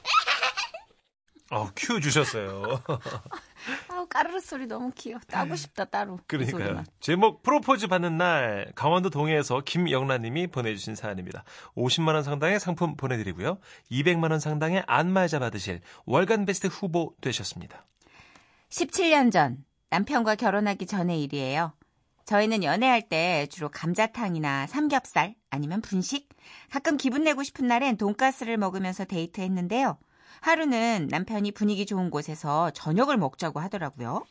어, 1.52 1.70
큐 1.76 2.02
주셨어요. 2.02 2.82
아우 3.90 4.08
까르르 4.08 4.40
소리 4.40 4.66
너무 4.66 4.90
귀여워. 4.96 5.20
따고 5.28 5.56
싶다 5.56 5.86
따로. 5.86 6.18
그 6.26 6.38
그러니까요. 6.38 6.64
소리만. 6.64 6.86
제목 7.00 7.44
프로포즈 7.44 7.86
받는 7.86 8.18
날 8.18 8.72
강원도 8.74 9.12
동해에서 9.12 9.62
김영란님이 9.62 10.48
보내주신 10.48 10.96
사연입니다. 10.96 11.44
50만 11.78 12.16
원 12.16 12.24
상당의 12.24 12.60
상품 12.60 12.96
보내드리고요. 12.98 13.60
200만 13.92 14.32
원 14.32 14.40
상당의 14.40 14.84
안마자 14.88 15.38
받으실 15.38 15.82
월간 16.08 16.48
베스트 16.48 16.66
후보 16.66 17.14
되셨습니다. 17.22 17.86
17년 18.70 19.32
전 19.32 19.64
남편과 19.92 20.34
결혼하기 20.38 20.88
전의 20.88 21.22
일이에요. 21.22 21.74
저희는 22.26 22.64
연애할 22.64 23.02
때 23.10 23.48
주로 23.50 23.70
감자탕이나 23.70 24.68
삼겹살 24.68 25.36
아니면 25.50 25.82
분식, 25.82 26.30
가끔 26.72 26.98
기분 26.98 27.24
내고 27.24 27.44
싶은 27.44 27.68
날엔 27.68 27.98
돈가스를 27.98 28.58
먹으면서 28.58 29.06
데이트했는데요. 29.06 29.98
하루는 30.42 31.08
남편이 31.10 31.52
분위기 31.52 31.86
좋은 31.86 32.10
곳에서 32.10 32.72
저녁을 32.72 33.18
먹자고 33.18 33.60
하더라고요. 33.60 34.26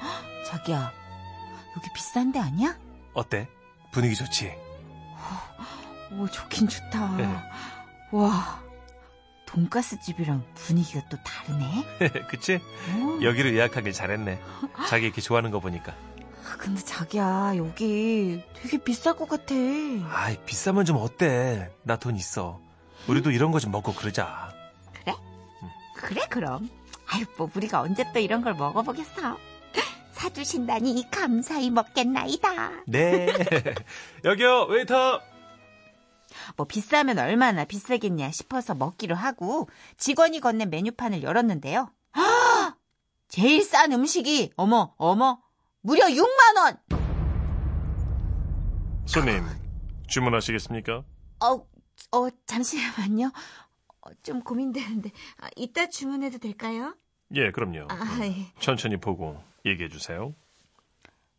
헉, 0.00 0.24
자기야, 0.46 0.92
여기 1.76 1.88
비싼 1.94 2.32
데 2.32 2.38
아니야? 2.38 2.78
어때? 3.14 3.48
분위기 3.92 4.14
좋지? 4.14 4.52
오, 6.12 6.28
좋긴 6.28 6.68
좋다. 6.68 7.16
네. 7.16 7.24
와, 8.12 8.62
돈가스 9.56 9.98
집이랑 10.00 10.44
분위기가 10.54 11.00
또 11.08 11.16
다르네. 11.24 11.84
그치? 12.28 12.60
오. 12.94 13.22
여기를 13.22 13.56
예약하길 13.56 13.94
잘했네. 13.94 14.38
자기 14.86 15.06
이렇게 15.06 15.22
좋아하는 15.22 15.50
거 15.50 15.60
보니까. 15.60 15.92
아, 16.44 16.56
근데 16.58 16.78
자기야, 16.82 17.54
여기 17.56 18.42
되게 18.52 18.76
비쌀 18.76 19.16
것 19.16 19.26
같아. 19.26 19.54
아이, 20.10 20.36
비싸면 20.44 20.84
좀 20.84 20.98
어때? 20.98 21.70
나 21.86 21.96
돈 21.96 22.16
있어. 22.16 22.60
우리도 23.08 23.30
이런 23.30 23.50
거 23.50 23.58
좀 23.58 23.72
먹고 23.72 23.94
그러자. 23.94 24.54
그래, 25.94 26.20
그럼. 26.28 26.68
아유, 27.08 27.24
뭐, 27.38 27.48
우리가 27.56 27.80
언제 27.80 28.04
또 28.12 28.18
이런 28.20 28.42
걸 28.42 28.52
먹어보겠어. 28.52 29.38
사주신다니 30.12 31.10
감사히 31.10 31.70
먹겠나이다. 31.70 32.82
네. 32.86 33.26
여기요, 34.24 34.64
웨이터! 34.64 35.20
뭐, 36.56 36.66
비싸면 36.66 37.18
얼마나 37.18 37.64
비싸겠냐 37.64 38.30
싶어서 38.30 38.74
먹기로 38.74 39.14
하고, 39.14 39.68
직원이 39.96 40.40
건넨 40.40 40.70
메뉴판을 40.70 41.22
열었는데요. 41.22 41.90
아! 42.12 42.74
제일 43.28 43.64
싼 43.64 43.92
음식이, 43.92 44.52
어머, 44.56 44.94
어머, 44.96 45.40
무려 45.80 46.06
6만 46.06 46.56
원! 46.56 46.78
손님, 49.06 49.44
주문하시겠습니까? 50.08 51.04
어, 51.40 51.66
어, 52.12 52.28
잠시만요. 52.46 53.30
어, 54.00 54.10
좀 54.22 54.40
고민되는데, 54.40 55.10
아, 55.40 55.48
이따 55.56 55.88
주문해도 55.88 56.38
될까요? 56.38 56.94
예, 57.34 57.50
그럼요. 57.50 57.88
아, 57.88 58.18
예. 58.22 58.52
천천히 58.60 58.96
보고 58.98 59.42
얘기해 59.64 59.88
주세요. 59.88 60.34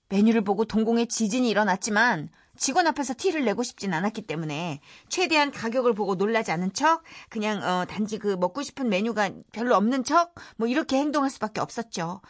메뉴를 0.09 0.41
보고 0.41 0.65
동공에 0.65 1.05
지진이 1.05 1.49
일어났지만 1.49 2.29
직원 2.57 2.87
앞에서 2.87 3.13
티를 3.17 3.45
내고 3.45 3.63
싶진 3.63 3.93
않았기 3.93 4.23
때문에 4.23 4.79
최대한 5.09 5.51
가격을 5.51 5.93
보고 5.93 6.15
놀라지 6.15 6.51
않은 6.51 6.73
척 6.73 7.03
그냥 7.29 7.61
어, 7.63 7.85
단지 7.85 8.17
그 8.17 8.35
먹고 8.35 8.63
싶은 8.63 8.89
메뉴가 8.89 9.29
별로 9.51 9.75
없는 9.75 10.03
척 10.03 10.33
뭐 10.57 10.67
이렇게 10.67 10.97
행동할 10.97 11.29
수밖에 11.29 11.61
없었죠. 11.61 12.21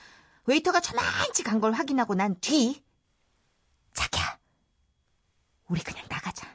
웨이터가 0.46 0.80
저만치 0.80 1.44
간 1.44 1.60
걸 1.62 1.74
확인하고 1.74 2.16
난 2.16 2.36
뒤 2.42 2.84
자기야 3.94 4.38
우리 5.70 5.82
그냥 5.82 6.06
나가자. 6.10 6.48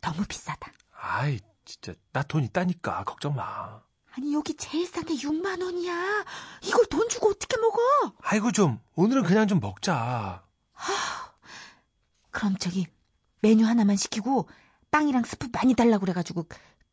너무 0.00 0.24
비싸다. 0.26 0.70
아이, 1.00 1.40
진짜 1.64 1.92
나 2.12 2.22
돈 2.22 2.44
있다니까 2.44 3.04
걱정 3.04 3.34
마. 3.34 3.82
아니 4.16 4.32
여기 4.32 4.54
제일 4.56 4.86
싼 4.86 5.04
게 5.04 5.14
6만 5.14 5.60
원이야. 5.62 6.24
이걸 6.62 6.86
돈 6.86 7.08
주고 7.08 7.30
어떻게 7.30 7.56
먹어? 7.58 7.78
아이고 8.22 8.52
좀 8.52 8.78
오늘은 8.94 9.24
그냥 9.24 9.48
좀 9.48 9.60
먹자. 9.60 10.44
그럼 12.44 12.58
저기 12.58 12.86
메뉴 13.40 13.64
하나만 13.64 13.96
시키고 13.96 14.50
빵이랑 14.90 15.24
스프 15.24 15.48
많이 15.50 15.72
달라고 15.72 16.00
그래가지고 16.00 16.46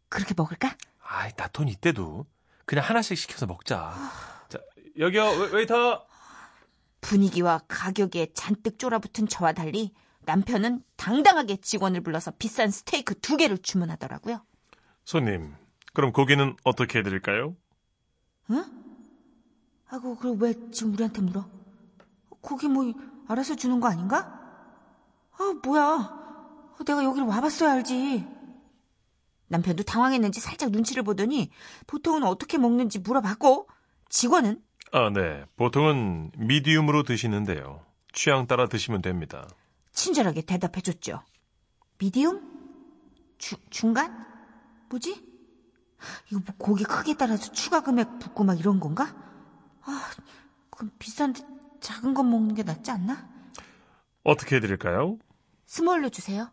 그렇게 0.07 0.33
먹을까? 0.37 0.77
아이, 1.03 1.33
나 1.35 1.48
돈 1.48 1.67
있대도 1.67 2.25
그냥 2.65 2.85
하나씩 2.85 3.17
시켜서 3.17 3.47
먹자. 3.47 3.93
자, 4.47 4.59
여기요, 4.97 5.25
웨, 5.25 5.49
웨이터. 5.51 6.07
분위기와 7.01 7.59
가격에 7.67 8.31
잔뜩 8.33 8.79
쫄아붙은 8.79 9.27
저와 9.27 9.51
달리 9.51 9.91
남편은 10.21 10.85
당당하게 10.95 11.57
직원을 11.57 11.99
불러서 11.99 12.31
비싼 12.39 12.71
스테이크 12.71 13.19
두 13.19 13.35
개를 13.35 13.57
주문하더라고요. 13.57 14.45
손님, 15.03 15.53
그럼 15.93 16.13
고기는 16.13 16.55
어떻게 16.63 16.99
해드릴까요? 16.99 17.57
응? 18.51 18.63
아이고, 19.89 20.15
그럼 20.15 20.41
왜 20.41 20.53
지금 20.71 20.93
우리한테 20.93 21.21
물어? 21.21 21.45
고기 22.39 22.69
뭐 22.69 22.93
알아서 23.27 23.57
주는 23.57 23.81
거 23.81 23.89
아닌가? 23.89 24.40
아, 25.37 25.53
뭐야. 25.63 26.21
내가 26.85 27.03
여기를 27.03 27.27
와봤어야 27.27 27.73
알지. 27.73 28.25
남편도 29.47 29.83
당황했는지 29.83 30.39
살짝 30.39 30.71
눈치를 30.71 31.03
보더니 31.03 31.51
보통은 31.85 32.23
어떻게 32.23 32.57
먹는지 32.57 32.99
물어봤고 32.99 33.67
직원은 34.09 34.63
아, 34.93 35.09
네. 35.09 35.45
보통은 35.57 36.31
미디움으로 36.37 37.03
드시는데요. 37.03 37.85
취향 38.13 38.47
따라 38.47 38.67
드시면 38.67 39.01
됩니다. 39.01 39.47
친절하게 39.93 40.41
대답해줬죠. 40.41 41.21
미디움? 41.97 42.41
주, 43.37 43.55
중간? 43.69 44.25
뭐지? 44.89 45.11
이거 46.31 46.41
뭐 46.45 46.55
고기 46.57 46.83
크기에 46.83 47.13
따라서 47.15 47.51
추가 47.51 47.81
금액 47.81 48.19
붙고 48.19 48.43
막 48.43 48.59
이런 48.59 48.79
건가? 48.79 49.15
아, 49.83 50.01
그럼 50.69 50.91
비싼데 50.97 51.41
작은 51.79 52.13
건 52.13 52.29
먹는 52.29 52.55
게 52.55 52.63
낫지 52.63 52.91
않나? 52.91 53.29
어떻게 54.23 54.57
해드릴까요? 54.57 55.17
small로 55.65 56.09
주세요. 56.09 56.51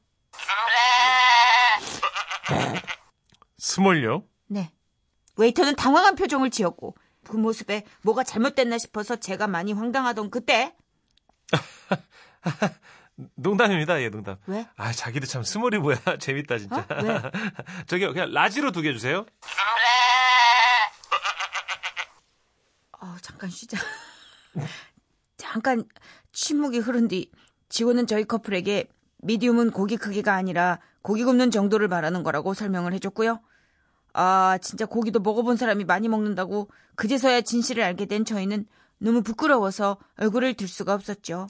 small요? 3.58 4.24
네. 4.46 4.72
웨이터는 5.36 5.76
당황한 5.76 6.14
표정을 6.14 6.50
지었고 6.50 6.96
그 7.24 7.36
모습에 7.36 7.84
뭐가 8.02 8.24
잘못됐나 8.24 8.78
싶어서 8.78 9.16
제가 9.16 9.46
많이 9.46 9.72
황당하던 9.72 10.30
그때 10.30 10.74
농담입니다. 13.34 14.00
예, 14.00 14.08
농담. 14.10 14.36
왜? 14.46 14.66
아, 14.76 14.92
자기도 14.92 15.26
참 15.26 15.42
small이 15.42 15.78
뭐야. 15.78 15.96
재밌다, 16.20 16.58
진짜. 16.58 16.76
어? 16.78 16.86
왜? 17.02 17.20
저기요, 17.86 18.12
그냥 18.12 18.32
large로 18.32 18.70
두 18.72 18.82
개 18.82 18.92
주세요. 18.92 19.26
어, 23.00 23.16
잠깐 23.22 23.50
쉬자. 23.50 23.76
잠깐 25.36 25.84
침묵이 26.32 26.78
흐른 26.78 27.08
뒤 27.08 27.30
지호는 27.68 28.06
저희 28.06 28.24
커플에게 28.24 28.88
미디움은 29.18 29.70
고기 29.70 29.96
크기가 29.96 30.34
아니라 30.34 30.78
고기 31.02 31.24
굽는 31.24 31.50
정도를 31.50 31.88
말하는 31.88 32.22
거라고 32.22 32.54
설명을 32.54 32.92
해줬고요. 32.94 33.40
아, 34.14 34.58
진짜 34.60 34.86
고기도 34.86 35.20
먹어본 35.20 35.56
사람이 35.56 35.84
많이 35.84 36.08
먹는다고 36.08 36.68
그제서야 36.96 37.42
진실을 37.42 37.82
알게 37.82 38.06
된 38.06 38.24
저희는 38.24 38.66
너무 38.98 39.22
부끄러워서 39.22 39.98
얼굴을 40.18 40.54
들 40.54 40.66
수가 40.66 40.94
없었죠. 40.94 41.46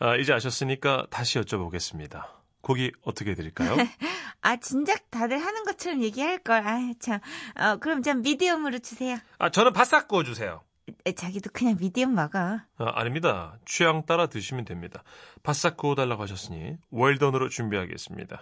아, 0.00 0.16
이제 0.16 0.32
아셨으니까 0.32 1.06
다시 1.10 1.38
여쭤보겠습니다. 1.40 2.24
고기 2.60 2.92
어떻게 3.02 3.34
드릴까요? 3.34 3.76
아, 4.40 4.56
진작 4.56 5.10
다들 5.10 5.38
하는 5.38 5.64
것처럼 5.64 6.02
얘기할 6.02 6.38
걸. 6.38 6.66
아, 6.66 6.92
참. 6.98 7.20
어, 7.58 7.76
그럼 7.76 8.02
전 8.02 8.22
미디움으로 8.22 8.78
주세요. 8.78 9.18
아, 9.38 9.50
저는 9.50 9.72
바싹 9.72 10.08
구워 10.08 10.24
주세요. 10.24 10.62
에, 11.06 11.12
자기도 11.12 11.50
그냥 11.52 11.76
미디움 11.78 12.14
먹어. 12.14 12.38
아, 12.38 12.60
아닙니다. 12.78 13.58
취향 13.64 14.04
따라 14.06 14.26
드시면 14.26 14.64
됩니다. 14.64 15.02
바싹 15.42 15.76
구워달라고 15.76 16.22
하셨으니 16.22 16.76
웰던으로 16.90 17.48
준비하겠습니다. 17.48 18.40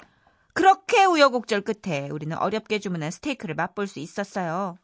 그렇게 0.55 1.05
우여곡절 1.05 1.63
끝에 1.63 2.09
우리는 2.11 2.37
어렵게 2.37 2.79
주문한 2.79 3.11
스테이크를 3.11 3.55
맛볼 3.55 3.87
수 3.87 3.99
있었어요. 3.99 4.79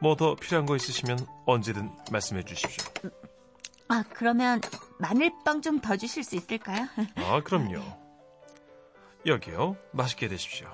뭐 0.00 0.14
더 0.14 0.34
필요한 0.36 0.66
거 0.66 0.76
있으시면 0.76 1.18
언제든 1.46 1.90
말씀해 2.12 2.42
주십시오. 2.44 2.84
아, 3.88 4.04
그러면 4.12 4.60
마늘빵 4.98 5.62
좀 5.62 5.80
더 5.80 5.96
주실 5.96 6.22
수 6.22 6.36
있을까요? 6.36 6.86
아, 7.16 7.40
그럼요. 7.42 7.80
여기요. 9.24 9.76
맛있게 9.92 10.28
드십시오. 10.28 10.68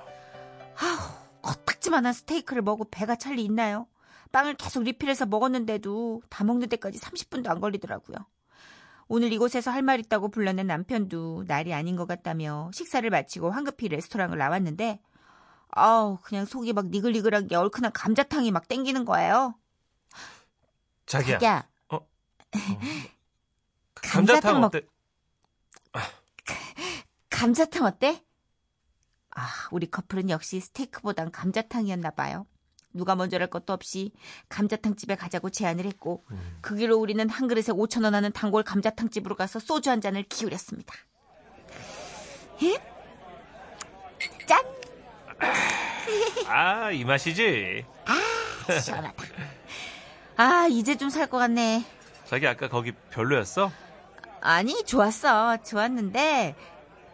코딱지만한 1.41 2.13
스테이크를 2.13 2.63
먹고 2.63 2.87
배가 2.91 3.17
찰리 3.17 3.45
있나요? 3.45 3.87
빵을 4.33 4.55
계속 4.55 4.83
리필해서 4.83 5.27
먹었는데도 5.27 6.23
다 6.31 6.45
먹는 6.45 6.69
데까지 6.71 6.99
30분도 6.99 7.49
안 7.51 7.61
걸리더라고요. 7.61 8.17
오늘 9.09 9.33
이곳에서 9.33 9.71
할 9.71 9.83
말 9.83 10.01
있다고 10.01 10.31
불러낸 10.31 10.67
남편도 10.67 11.45
날이 11.47 11.75
아닌 11.75 11.97
것 11.97 12.07
같다며 12.07 12.71
식사를 12.73 13.09
마치고 13.11 13.51
황급히 13.51 13.89
레스토랑을 13.89 14.39
나왔는데 14.39 15.01
아우 15.69 16.19
그냥 16.23 16.47
속이 16.47 16.73
막 16.73 16.87
니글니글한 16.89 17.49
게 17.49 17.57
얼큰한 17.57 17.93
감자탕이 17.93 18.51
막 18.53 18.69
땡기는 18.69 19.05
거예요. 19.05 19.55
자기야. 21.07 21.35
자기야 21.39 21.69
어? 21.91 21.99
감자탕 23.95 24.41
감자탕 24.41 24.61
먹- 24.61 24.67
어때? 24.75 24.87
감자탕 27.31 27.85
어때? 27.85 28.25
아, 29.35 29.47
우리 29.73 29.91
커플은 29.91 30.31
역시 30.31 30.61
스테이크보단 30.61 31.33
감자탕이었나 31.33 32.11
봐요. 32.11 32.47
누가 32.95 33.15
먼저랄 33.17 33.49
것도 33.49 33.73
없이 33.73 34.13
감자탕 34.49 34.97
집에 34.97 35.15
가자고 35.15 35.51
제안을 35.51 35.85
했고 35.87 36.25
그 36.61 36.77
길로 36.77 36.99
우리는 36.99 37.29
한 37.29 37.49
그릇에 37.49 37.65
5천 37.67 38.05
원 38.05 38.15
하는 38.15 38.33
단골 38.33 38.63
감자탕 38.63 39.11
집으로 39.11 39.35
가서 39.37 39.59
소주 39.59 39.91
한 39.91 40.01
잔을 40.01 40.23
기울였습니다. 40.25 40.95
예? 42.63 42.79
짠! 44.47 44.63
아, 46.47 46.91
이 46.91 47.05
맛이지. 47.05 47.85
시원하다. 48.81 49.25
아, 50.37 50.67
이제 50.71 50.97
좀 50.97 51.09
살 51.11 51.27
것 51.29 51.39
같네. 51.39 51.85
자기 52.27 52.47
아까 52.47 52.69
거기 52.69 52.93
별로였어? 53.11 53.71
아니, 54.41 54.83
좋았어. 54.85 55.59
좋았는데 55.63 56.55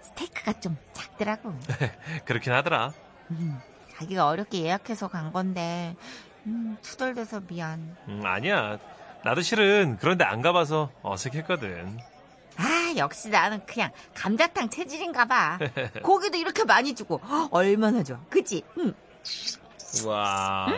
스테이크가 0.02 0.60
좀 0.60 0.76
작더라고. 0.92 1.54
그렇긴 2.24 2.52
하더라. 2.52 2.92
자기가 3.98 4.28
어렵게 4.28 4.62
예약해서 4.62 5.08
간 5.08 5.32
건데 5.32 5.96
음, 6.46 6.76
투덜대서 6.82 7.40
미안. 7.48 7.96
음, 8.06 8.22
아니야. 8.24 8.78
나도 9.24 9.42
실은 9.42 9.96
그런데 10.00 10.24
안 10.24 10.40
가봐서 10.40 10.90
어색했거든. 11.02 11.98
아 12.56 12.94
역시 12.96 13.28
나는 13.28 13.64
그냥 13.66 13.90
감자탕 14.14 14.70
체질인가 14.70 15.24
봐. 15.24 15.58
고기도 16.02 16.36
이렇게 16.38 16.64
많이 16.64 16.94
주고 16.94 17.20
헉, 17.28 17.48
얼마나 17.50 18.02
좋아. 18.02 18.18
그치? 18.30 18.62
응. 18.78 18.94
와, 20.06 20.68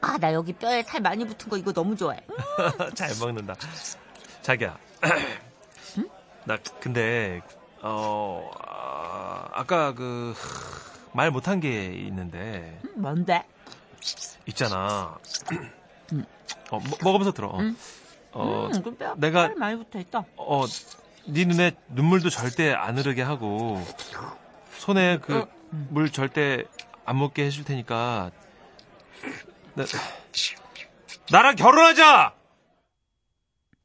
아나 0.00 0.32
여기 0.32 0.52
뼈에 0.52 0.82
살 0.82 1.00
많이 1.00 1.24
붙은 1.26 1.48
거 1.48 1.56
이거 1.56 1.72
너무 1.72 1.96
좋아해. 1.96 2.20
응. 2.30 2.90
잘 2.94 3.10
먹는다. 3.18 3.54
자기야. 4.42 4.78
나 6.44 6.56
근데 6.80 7.40
어 7.82 8.48
아, 8.64 9.48
아까 9.52 9.92
그 9.94 10.34
말 11.14 11.30
못한 11.30 11.60
게 11.60 11.86
있는데 11.92 12.80
뭔데? 12.94 13.44
있잖아. 14.46 15.18
어 16.70 16.80
먹- 16.80 16.98
먹으면서 17.02 17.32
들어. 17.32 17.52
응. 17.60 17.76
어 18.32 18.68
음, 18.72 18.82
그 18.82 18.94
뼈, 18.96 19.14
내가- 19.16 19.48
살 19.48 19.56
많이 19.56 19.76
붙어 19.76 19.98
있다. 19.98 20.24
어, 20.36 20.64
네 21.26 21.44
눈에 21.44 21.72
눈물도 21.88 22.30
절대 22.30 22.72
안 22.72 22.98
흐르게 22.98 23.22
하고 23.22 23.84
손에 24.78 25.18
그 25.18 25.40
어. 25.40 25.48
물 25.70 26.10
절대 26.10 26.64
안 27.04 27.16
묻게 27.16 27.44
해줄 27.44 27.64
테니까 27.64 28.30
나, 29.74 29.84
나랑 31.30 31.56
결혼하자. 31.56 32.34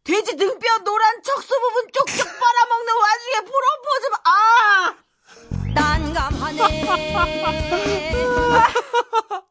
돼지 0.04 0.38
등뼈 0.38 0.78
노란 0.86 1.22
척수 1.22 1.48
부분 1.60 1.84
쪽쪽 1.94 2.26
빨아먹는 2.40 2.94
와중에 3.02 3.36
프로포즈 3.42 4.08
아! 4.24 4.96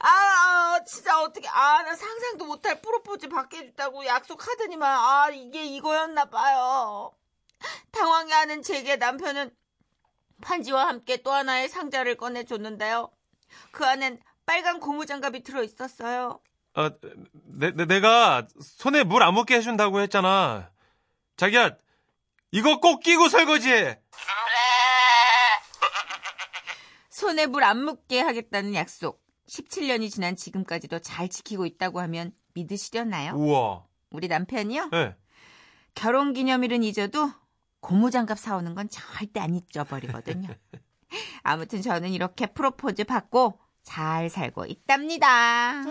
아, 0.00 0.80
진짜 0.86 1.20
어떻게, 1.22 1.48
아, 1.48 1.82
나 1.82 1.94
상상도 1.96 2.46
못할 2.46 2.80
프로포즈 2.80 3.28
받게 3.28 3.58
해줬다고 3.58 4.06
약속하더니만, 4.06 4.88
아, 4.90 5.28
이게 5.30 5.64
이거였나 5.64 6.26
봐요. 6.26 7.12
당황해 7.90 8.32
하는 8.32 8.62
제게 8.62 8.96
남편은 8.96 9.50
반지와 10.40 10.86
함께 10.86 11.16
또 11.22 11.32
하나의 11.32 11.68
상자를 11.68 12.16
꺼내줬는데요. 12.16 13.10
그 13.72 13.84
안엔 13.84 14.20
빨간 14.46 14.78
고무장갑이 14.78 15.42
들어있었어요. 15.42 16.38
어, 16.74 16.88
내, 17.32 17.72
내, 17.72 17.84
내가 17.86 18.46
손에 18.60 19.02
물 19.02 19.22
안 19.22 19.34
묻게 19.34 19.56
해준다고 19.56 20.00
했잖아. 20.00 20.70
자기야, 21.36 21.76
이거 22.52 22.78
꼭 22.78 23.00
끼고 23.00 23.28
설거지해. 23.28 24.00
손에 27.18 27.46
물 27.46 27.64
안 27.64 27.82
묻게 27.84 28.20
하겠다는 28.20 28.74
약속. 28.74 29.26
17년이 29.48 30.08
지난 30.08 30.36
지금까지도 30.36 31.00
잘 31.00 31.28
지키고 31.28 31.66
있다고 31.66 31.98
하면 32.02 32.30
믿으시려나요? 32.54 33.32
우와. 33.34 33.84
우리 34.10 34.28
남편이요? 34.28 34.90
네. 34.92 35.16
결혼 35.96 36.32
기념일은 36.32 36.84
잊어도 36.84 37.32
고무장갑 37.80 38.38
사오는 38.38 38.72
건 38.76 38.88
절대 38.88 39.40
안 39.40 39.56
잊어버리거든요. 39.56 40.48
아무튼 41.42 41.82
저는 41.82 42.10
이렇게 42.10 42.46
프로포즈 42.46 43.02
받고 43.02 43.58
잘 43.82 44.30
살고 44.30 44.66
있답니다. 44.66 45.82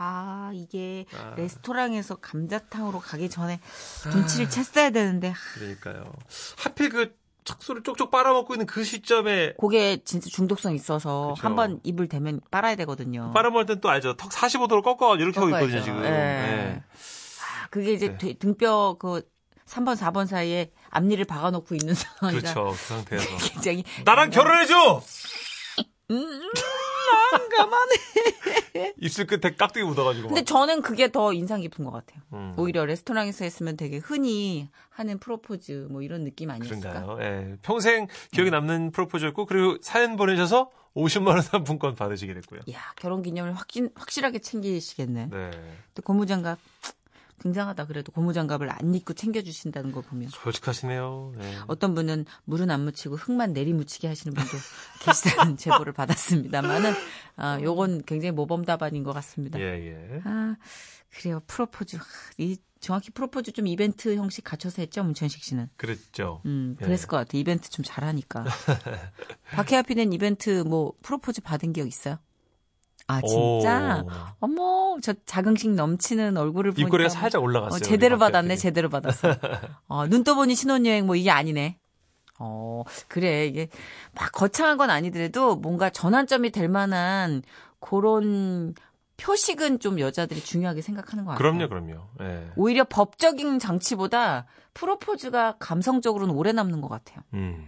아, 0.00 0.50
이게 0.54 1.04
아. 1.12 1.34
레스토랑에서 1.36 2.16
감자탕으로 2.16 3.00
가기 3.00 3.28
전에 3.28 3.60
눈치를 4.14 4.48
챘어야 4.48 4.94
되는데 4.94 5.34
그러니까요. 5.54 6.10
하필 6.56 6.88
그 6.88 7.18
척수를 7.48 7.82
쪽쪽 7.82 8.10
빨아먹고 8.10 8.54
있는 8.54 8.66
그 8.66 8.84
시점에 8.84 9.54
그게 9.58 9.98
진짜 10.04 10.28
중독성 10.28 10.74
있어서 10.74 11.32
그쵸. 11.34 11.46
한번 11.46 11.80
입을 11.82 12.08
대면 12.08 12.40
빨아야 12.50 12.76
되거든요. 12.76 13.30
빨아먹을 13.34 13.64
땐 13.66 13.80
또 13.80 13.88
알죠. 13.88 14.14
턱 14.16 14.30
45도로 14.30 14.82
꺾어 14.82 15.16
이렇게 15.16 15.40
하고 15.40 15.50
있거든요. 15.56 15.82
지금. 15.82 15.98
예. 16.04 16.10
네. 16.10 16.82
아, 17.40 17.66
그게 17.70 17.92
이제 17.92 18.08
네. 18.08 18.18
되- 18.18 18.34
등뼈 18.34 18.96
그 18.98 19.22
3번, 19.66 19.96
4번 19.96 20.26
사이에 20.26 20.70
앞니를 20.90 21.24
박아놓고 21.24 21.74
있는 21.74 21.94
상황이라 21.94 22.52
그렇죠. 22.54 22.70
그 22.72 22.76
상태에서. 22.94 23.36
굉장히 23.52 23.84
나랑 24.04 24.30
결혼해줘! 24.30 25.02
음, 26.10 26.50
난감하네. 27.32 28.94
입술 29.00 29.26
끝에 29.26 29.54
깍두기 29.54 29.84
묻어가지고. 29.84 30.28
근데 30.28 30.40
막. 30.42 30.46
저는 30.46 30.82
그게 30.82 31.10
더 31.10 31.32
인상 31.32 31.60
깊은 31.60 31.84
것 31.84 31.90
같아요. 31.90 32.22
음. 32.32 32.54
오히려 32.56 32.84
레스토랑에서 32.84 33.44
했으면 33.44 33.76
되게 33.76 33.98
흔히 33.98 34.68
하는 34.90 35.18
프로포즈 35.18 35.88
뭐 35.90 36.02
이런 36.02 36.24
느낌 36.24 36.50
아니었을까? 36.50 37.02
그런가요? 37.02 37.18
예. 37.22 37.56
평생 37.62 38.06
기억에 38.32 38.50
남는 38.50 38.92
프로포즈였고, 38.92 39.46
그리고 39.46 39.76
사연 39.80 40.16
보내셔서 40.16 40.70
50만 40.96 41.28
원 41.28 41.42
상품권 41.42 41.94
받으시게 41.94 42.34
됐고요. 42.34 42.60
야 42.72 42.80
결혼 42.96 43.22
기념일 43.22 43.52
확신 43.52 43.90
확실하게 43.94 44.40
챙기시겠네. 44.40 45.28
네. 45.30 45.50
근데 45.50 46.02
고무장갑 46.02 46.58
굉장하다 47.40 47.86
그래도 47.86 48.12
고무장갑을 48.12 48.70
안 48.70 48.94
입고 48.94 49.14
챙겨주신다는 49.14 49.92
걸 49.92 50.02
보면 50.02 50.28
솔직하시네요. 50.30 51.34
네. 51.36 51.56
어떤 51.66 51.94
분은 51.94 52.26
물은 52.44 52.70
안 52.70 52.84
묻히고 52.84 53.16
흙만 53.16 53.52
내리묻히게 53.52 54.08
하시는 54.08 54.34
분도 54.34 54.50
계시다는 55.04 55.56
제보를 55.56 55.92
받았습니다만은 55.92 56.92
아, 57.36 57.58
요건 57.62 58.02
굉장히 58.04 58.32
모범 58.32 58.64
답안인 58.64 59.04
것 59.04 59.12
같습니다. 59.14 59.58
예, 59.60 59.64
예. 59.64 60.20
아 60.24 60.56
그래요 61.16 61.40
프로포즈 61.46 61.96
하, 61.96 62.02
이 62.38 62.56
정확히 62.80 63.10
프로포즈 63.10 63.52
좀 63.52 63.66
이벤트 63.66 64.14
형식 64.14 64.44
갖춰서 64.44 64.82
했죠, 64.82 65.02
문천식 65.02 65.42
씨는. 65.42 65.68
그랬죠. 65.76 66.42
음, 66.46 66.76
예. 66.80 66.84
그랬을 66.84 67.08
것 67.08 67.16
같아. 67.16 67.36
이벤트 67.36 67.68
좀 67.70 67.84
잘하니까. 67.84 68.44
박혜아 69.52 69.82
PD는 69.82 70.12
이벤트 70.12 70.62
뭐 70.62 70.92
프로포즈 71.02 71.40
받은 71.42 71.72
기억 71.72 71.88
있어요? 71.88 72.18
아, 73.08 73.20
진짜? 73.22 74.02
오. 74.04 74.10
어머, 74.40 74.98
저 75.02 75.14
자긍심 75.24 75.74
넘치는 75.74 76.36
얼굴을 76.36 76.72
보니까. 76.72 76.86
입꼬리가 76.86 77.08
뭐- 77.08 77.14
살짝 77.14 77.42
올라갔어요. 77.42 77.76
어, 77.76 77.80
제대로 77.80 78.18
받았네, 78.18 78.48
대표님. 78.48 78.56
제대로 78.60 78.88
받았어. 78.90 79.34
어, 79.88 80.06
눈 80.06 80.22
떠보니 80.24 80.54
신혼여행 80.54 81.06
뭐 81.06 81.16
이게 81.16 81.30
아니네. 81.30 81.78
어, 82.38 82.84
그래. 83.08 83.46
이게 83.46 83.68
막 84.14 84.30
거창한 84.32 84.76
건 84.76 84.90
아니더라도 84.90 85.56
뭔가 85.56 85.90
전환점이 85.90 86.50
될 86.50 86.68
만한 86.68 87.42
그런 87.80 88.74
표식은 89.16 89.80
좀 89.80 89.98
여자들이 89.98 90.40
중요하게 90.44 90.80
생각하는 90.82 91.24
것 91.24 91.32
같아요. 91.32 91.50
그럼요, 91.52 91.68
그럼요. 91.68 92.08
예. 92.20 92.50
오히려 92.54 92.84
법적인 92.84 93.58
장치보다 93.58 94.46
프로포즈가 94.74 95.56
감성적으로는 95.58 96.34
오래 96.34 96.52
남는 96.52 96.80
것 96.80 96.88
같아요. 96.88 97.20
음, 97.34 97.66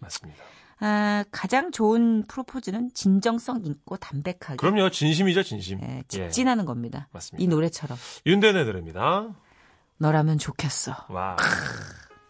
맞습니다. 0.00 0.42
아, 0.78 1.24
가장 1.30 1.70
좋은 1.72 2.26
프로포즈는 2.26 2.90
진정성 2.92 3.62
있고 3.64 3.96
담백하게 3.96 4.56
그럼요, 4.56 4.90
진심이죠, 4.90 5.42
진심. 5.42 5.80
예, 5.82 5.98
예, 5.98 6.02
직진하는 6.06 6.64
겁니다. 6.66 7.08
맞습니다. 7.12 7.42
이 7.42 7.48
노래처럼 7.48 7.96
윤대네 8.26 8.64
노래입니다. 8.64 9.34
너라면 9.98 10.38
좋겠어. 10.38 11.06
와. 11.08 11.36